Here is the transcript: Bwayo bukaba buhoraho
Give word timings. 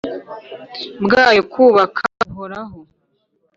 Bwayo 1.03 1.41
bukaba 1.75 2.21
buhoraho 2.29 2.79